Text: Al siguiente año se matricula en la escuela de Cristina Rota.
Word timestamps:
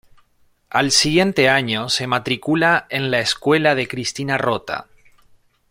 Al 0.71 0.89
siguiente 0.89 1.47
año 1.47 1.87
se 1.87 2.07
matricula 2.07 2.87
en 2.89 3.11
la 3.11 3.19
escuela 3.19 3.75
de 3.75 3.87
Cristina 3.87 4.35
Rota. 4.35 4.87